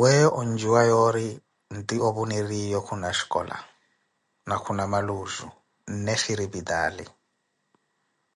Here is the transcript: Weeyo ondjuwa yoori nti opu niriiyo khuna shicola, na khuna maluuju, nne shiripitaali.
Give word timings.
Weeyo 0.00 0.28
ondjuwa 0.40 0.80
yoori 0.90 1.28
nti 1.78 1.96
opu 2.08 2.22
niriiyo 2.30 2.78
khuna 2.86 3.08
shicola, 3.18 3.56
na 4.48 4.54
khuna 4.62 4.84
maluuju, 4.92 5.46
nne 5.92 6.14
shiripitaali. 6.22 7.04